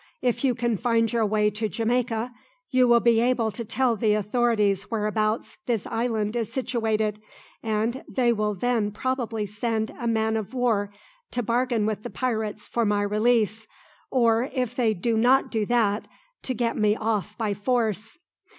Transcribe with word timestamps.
If 0.23 0.43
you 0.43 0.55
can 0.55 0.77
find 0.77 1.13
your 1.13 1.27
way 1.27 1.51
to 1.51 1.69
Jamaica, 1.69 2.31
you 2.71 2.87
will 2.87 2.99
be 3.01 3.19
able 3.21 3.51
to 3.51 3.63
tell 3.63 3.95
the 3.95 4.15
authorities 4.15 4.89
whereabouts 4.89 5.57
this 5.67 5.85
island 5.85 6.35
is 6.35 6.51
situated, 6.51 7.21
and 7.61 8.03
they 8.09 8.33
will 8.33 8.55
then 8.55 8.89
probably 8.89 9.45
send 9.45 9.91
a 9.99 10.07
man 10.07 10.37
of 10.37 10.55
war 10.55 10.91
to 11.29 11.43
bargain 11.43 11.85
with 11.85 12.01
the 12.01 12.09
pirates 12.09 12.67
for 12.67 12.83
my 12.83 13.03
release, 13.03 13.67
or 14.09 14.49
if 14.53 14.75
they 14.75 14.95
will 15.05 15.17
not 15.17 15.51
do 15.51 15.67
that, 15.67 16.07
to 16.41 16.55
get 16.55 16.75
me 16.75 16.95
off 16.95 17.37
by 17.37 17.53
force." 17.53 18.17